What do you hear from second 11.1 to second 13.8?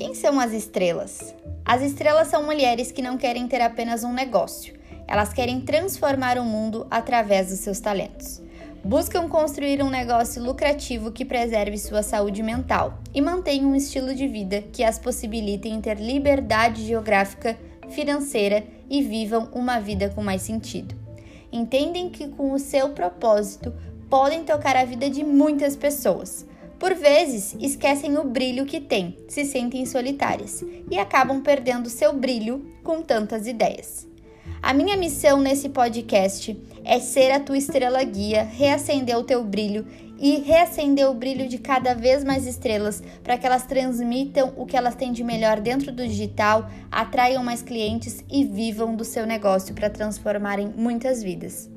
que preserve sua saúde mental e mantenha um